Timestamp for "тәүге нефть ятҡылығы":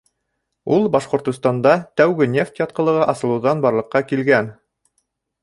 2.01-3.05